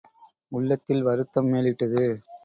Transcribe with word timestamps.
உள்ளத்தில் 0.51 1.03
வருத்தம் 1.03 1.49
மேலிட்டது. 1.53 2.03